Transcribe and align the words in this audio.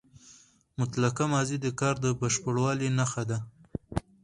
مطلقه 0.79 1.23
ماضي 1.33 1.57
د 1.61 1.67
کار 1.79 1.95
د 2.03 2.05
بشپړوالي 2.19 2.87
نخښه 2.97 3.23
ده. 3.29 3.37